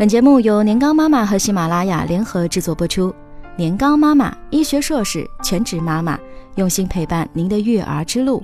[0.00, 3.14] 本节目由年糕妈妈和喜马拉雅联合制作播出。
[3.54, 6.18] 年糕妈妈，医学硕士，全职妈妈，
[6.54, 8.42] 用心陪伴您的育儿之路。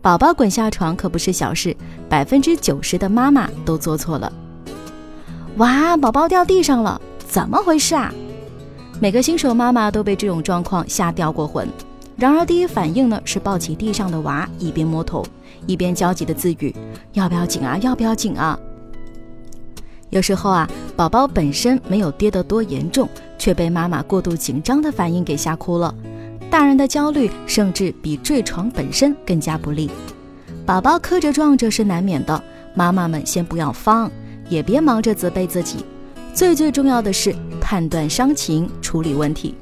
[0.00, 1.76] 宝宝滚下床可不是小事，
[2.08, 4.32] 百分之九十的妈妈都做错了。
[5.58, 8.10] 哇，宝宝掉地上了，怎么回事啊？
[8.98, 11.68] 每个新手妈妈都被这种状况吓掉过魂。
[12.16, 15.22] 然而第一反应呢是抱起地上的娃，一边摸头，
[15.66, 16.74] 一边焦急的自语
[17.12, 17.76] ：“要不要紧啊？
[17.82, 18.58] 要不要紧啊？”
[20.16, 20.66] 有时候啊，
[20.96, 23.06] 宝宝本身没有跌得多严重，
[23.36, 25.94] 却被妈妈过度紧张的反应给吓哭了。
[26.50, 29.90] 大人的焦虑甚至比坠床本身更加不利。
[30.64, 32.42] 宝宝磕着撞着是难免的，
[32.74, 34.10] 妈妈们先不要慌，
[34.48, 35.84] 也别忙着责备自己。
[36.32, 39.54] 最最重要的是判断伤情，处理问题。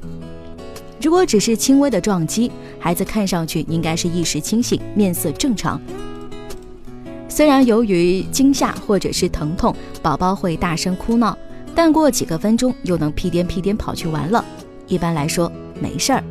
[1.01, 5.81] 如果只是轻微的撞击，孩子看上去应该是意识清醒，面色正常。
[7.35, 11.37] 虽然由于惊吓或者是疼痛，宝宝会大声哭闹，
[11.75, 14.45] 但过几个分钟又能屁颠屁颠跑去玩了。
[14.87, 16.23] 一般来说没事儿。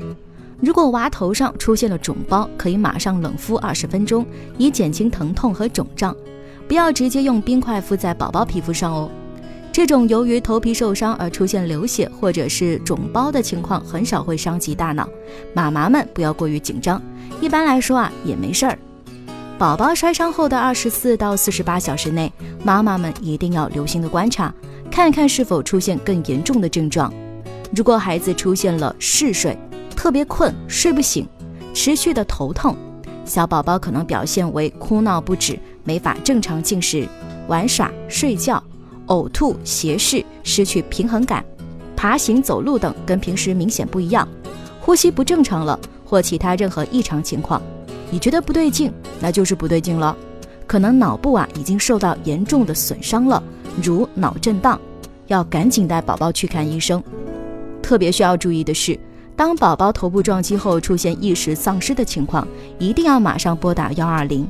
[0.63, 4.25] 如果娃头上出现了肿包，可以马上冷敷二十分钟，
[4.57, 6.17] 以减轻疼痛和肿胀。
[6.67, 9.11] 不要直接用冰块敷在宝宝皮肤上哦。
[9.71, 15.07] 这种由于头皮受伤而出现流血或者是肿包的情况，很少会伤及大脑。
[15.53, 17.03] 妈妈们不要过于紧张，
[17.43, 18.79] 一般来说啊也没事儿。
[19.57, 22.31] 宝宝摔伤后的二十四到四十八小时内，
[22.65, 24.53] 妈妈们一定要留心的观察，
[24.91, 27.13] 看看是否出现更严重的症状。
[27.75, 29.57] 如果孩子出现了嗜睡、
[29.95, 31.27] 特别困、睡不醒、
[31.73, 32.77] 持续的头痛，
[33.25, 37.07] 小宝宝可能表现为哭闹不止、没法正常进食、
[37.47, 38.63] 玩耍、睡觉。
[39.09, 41.45] 呕吐、斜视、失去平衡感、
[41.95, 44.27] 爬行、走路等跟平时明显不一样，
[44.81, 47.61] 呼吸不正常了，或其他任何异常情况，
[48.15, 50.17] 你觉得不对劲，那就是不对劲了，
[50.69, 53.43] 可能脑部啊已经受到严重的损伤了，
[53.83, 54.81] 如脑震荡，
[55.27, 57.03] 要赶紧带宝宝去看医生。
[57.83, 58.97] 特别需要注意的是，
[59.35, 62.47] 当宝宝头部撞击后出现意识丧失的情况，
[62.79, 64.49] 一定要马上拨打幺二零。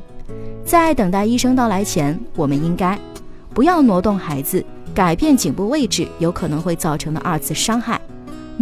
[0.63, 2.95] 在等待医生到来前，我们应该。
[3.51, 7.99] 不要挪动孩子，改变颈部位置有可能会造成的二次伤害。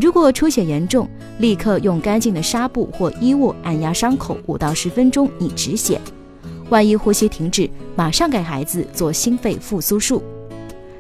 [0.02, 6.00] 如果出血严重，立刻用干净的纱布或衣物按压伤口五到十分钟以止血。
[6.70, 10.24] 万一呼吸停止，马上给孩子做心肺复苏术。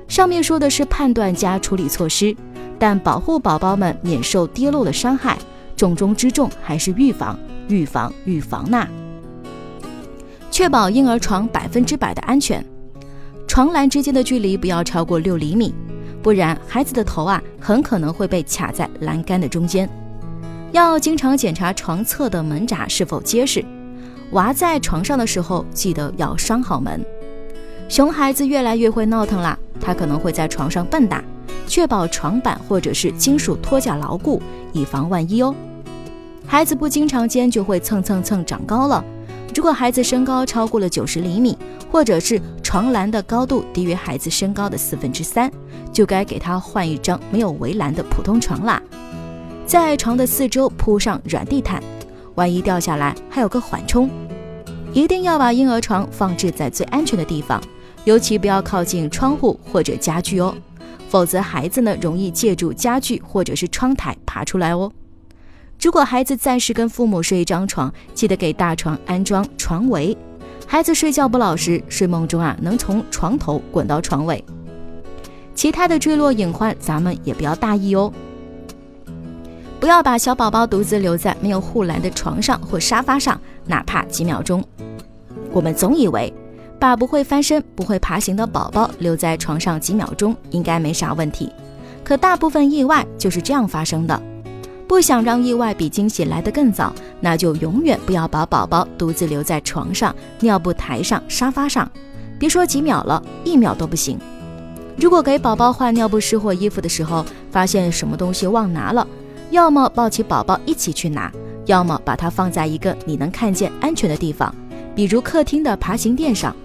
[0.07, 2.35] 上面说的是判断加处理措施，
[2.77, 5.38] 但保护宝宝们免受跌落的伤害，
[5.75, 7.39] 重中之重还是预防、
[7.69, 8.88] 预防、预防呐！
[10.51, 12.63] 确保婴儿床百分之百的安全。
[13.47, 15.73] 床栏之间的距离不要超过六厘米，
[16.21, 19.89] 不然孩子的头啊很可能会被卡在栏杆的中间。
[20.73, 23.63] 要经常检查床侧的门闸是否结实。
[24.31, 27.06] 娃在床上的时候，记得要拴好门。
[27.88, 31.22] 熊孩子越来越会闹腾啦，他可能会在床上蹦跶，
[31.67, 34.41] 确保床板或者是金属托架牢固，
[34.72, 35.53] 以防万一哦。
[36.47, 39.06] 孩子不经常间就会蹭蹭蹭长高了。
[39.53, 41.56] 如果孩子身高超过了九十厘米，
[41.91, 45.51] 或者是床栏的高度低于孩子身高的四分之三，
[45.91, 48.81] 就该给他换一张没有围栏的普通床啦。
[49.73, 51.81] 在床的四周铺上软地毯，
[52.35, 54.07] 万一掉下来还有个缓冲。
[54.94, 57.59] 一定要把婴儿床放置在最安全的地方，
[58.03, 60.53] 尤其不要靠近窗户或者家具哦，
[61.09, 64.91] 否则孩子呢容易借助家具或者是窗台爬出来哦。
[65.81, 70.16] 如果孩子暂时跟父母睡一张床，记得给大床安装床围。
[70.67, 74.45] 孩子睡觉不老实，睡梦中啊能从床头滚到床尾。
[75.56, 78.13] 其他的坠落隐患，咱们也不要大意哦。
[79.83, 84.63] 不要把小宝宝独自留在没有护栏的床上或沙发上，哪怕几秒钟。
[85.51, 86.33] 我们总以为
[86.79, 91.51] 把不会翻身、不会爬行的宝宝留在床上几秒钟应该没啥问题，
[92.01, 94.17] 可大部分意外就是这样发生的。
[94.88, 101.91] 不想让意外比惊喜来得更早，那就永远不要把宝宝独自留在床上、尿布台上、沙发上，
[102.39, 104.18] 别说几秒了，一秒都不行。
[104.95, 109.06] 如果给宝宝换尿不湿或衣服的时候，发现什么东西忘拿了，
[109.53, 111.31] 要么抱起宝宝一起去拿，
[111.67, 114.53] 要么把它放在一个你能看见、安全的地方，
[114.95, 116.55] 比如客厅的爬行垫上。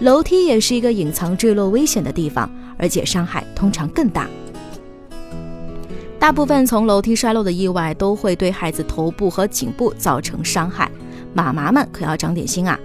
[0.00, 4.26] 楼梯也是一个隐藏坠落危险的地方，而且伤害通常更大。
[6.18, 10.90] 大部分从楼梯摔落的意外都会对孩子头部和颈部造成伤害，
[11.32, 12.76] 妈妈们可要长点心啊！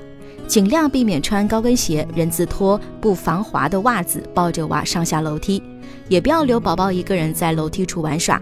[0.46, 5.64] 尽量避免穿高跟鞋、人字拖、不防滑的袜子抱着娃上下楼梯，
[6.08, 8.40] 也不要留宝宝一个人在楼梯处玩耍。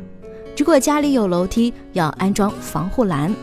[0.58, 3.34] 如果家里有楼梯，要安装防护栏，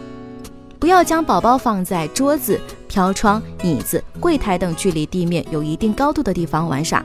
[0.79, 7.05] 不要将宝宝放在桌子、飘窗、椅子、柜台等距离地面有一定高度的地方玩耍。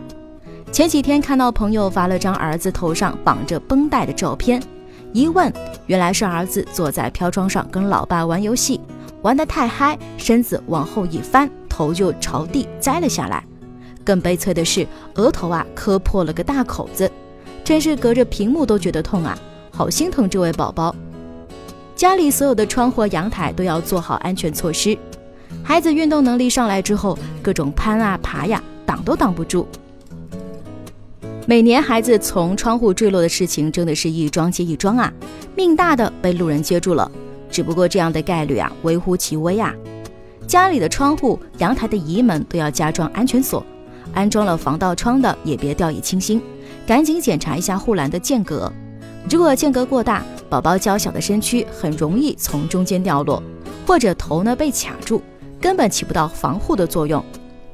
[0.71, 4.63] 前几天看到朋友发了张儿子头上绑着绷带的照片，
[5.12, 5.51] 一问，
[5.88, 8.80] 原来是儿子坐在飘窗上跟老爸玩游戏，
[9.24, 13.44] 玩得太嗨，身子往后一翻，头就朝地栽了下来。
[14.06, 17.12] 更悲催的是，额头啊磕破了个大口子，
[17.65, 19.38] 真是隔着屏幕都觉得痛啊！
[19.77, 20.95] 好心疼这位宝宝。
[21.95, 24.97] 家里所有的窗户、阳台都要做好安全措施。
[25.63, 29.68] 孩子运动能力上来之后，各种攀啊爬呀，挡都挡不住。
[31.45, 35.13] 每年孩子从窗户坠落的事情真的是一桩接一桩啊，
[35.56, 37.12] 命大的被路人接住了，
[37.51, 39.71] 只不过这样的概率啊微乎其微啊。
[40.47, 43.63] 家里的窗户、阳台的移门都要加装安全锁，
[44.15, 46.41] 安装了防盗窗的也别掉以轻心，
[46.88, 48.74] 赶紧检查一下护栏的间隔。
[49.29, 53.44] 如果间隔过大，宝宝娇小的身躯很容易从中间掉落，
[53.85, 55.21] 或者头呢被卡住，
[55.59, 57.24] 根本起不到防护的作用。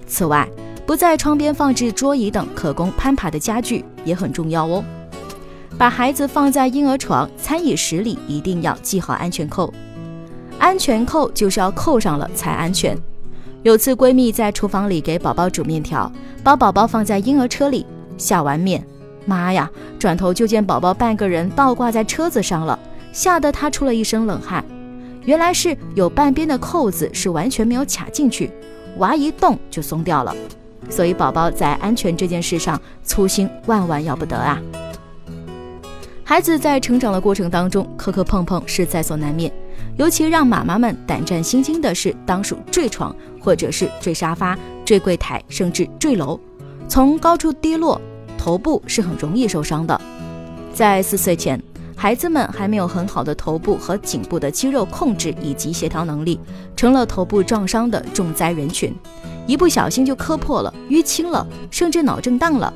[0.07, 0.49] 此外，
[0.85, 4.83] 不在窗边放置桌椅等可供攀爬的家具也很重要哦。
[5.77, 9.71] 把孩子放在婴儿床、餐椅室里，一定要系好安全扣。
[10.57, 12.97] 安全扣就是要扣上了才安全。
[13.61, 16.11] 有次闺蜜在厨房里给宝宝煮面条，
[16.43, 17.85] 把宝宝放在婴儿车里，
[18.17, 18.85] 下完面，
[19.25, 22.77] 妈呀，转头就见宝宝半个人倒挂在车子上了，
[23.11, 24.63] 吓得他出了一身冷汗。
[25.25, 28.51] 原来是有半边的扣子是完全没有卡进去，
[28.97, 30.35] 娃一动就松掉了。
[30.89, 34.61] 所以，宝宝在安全这件事上粗心万万要不得啊！
[36.25, 39.51] 孩子在成长的过程当中，磕磕碰碰是在所难免。
[39.95, 46.37] 尤其让妈妈们胆战心惊的是，当属坠床，或者是坠沙发、坠柜台，甚至坠楼。
[46.89, 48.01] 从高处跌落，
[48.43, 49.99] 头部是很容易受伤的。
[50.73, 51.57] 在四岁前，
[51.95, 56.37] 孩子们还没有很好的头部和颈部的肌肉控制以及协调能力，
[56.75, 58.93] 成了头部撞伤的重灾人群。
[59.47, 62.73] 一不小心就磕破了、淤青了，甚至脑震荡了。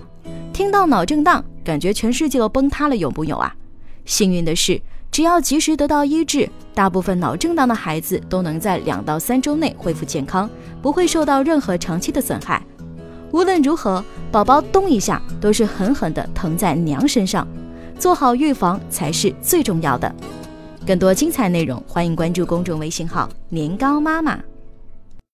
[0.54, 3.54] 听到脑震荡，感觉全世界都崩塌了，有木有啊？
[4.06, 4.82] 幸运的是，
[5.12, 10.50] 只要及时得到医治，大部分脑震荡的孩子都能在两到三周内恢复健康，
[10.82, 12.64] 不会受到任何长期的损害。
[13.32, 17.48] 无论如何，宝宝动一下都是狠狠地疼在娘身上，
[18.00, 20.14] 做好预防才是最重要的。
[20.86, 24.40] 更多精彩内容，欢迎关注公众微信号“年糕妈妈”。